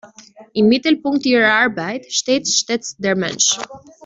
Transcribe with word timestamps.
Im 0.53 0.67
Mittelpunkt 0.67 1.27
ihrer 1.27 1.53
Arbeit 1.53 2.11
steht 2.11 2.47
stets 2.47 2.97
der 2.97 3.15
Mensch. 3.15 3.59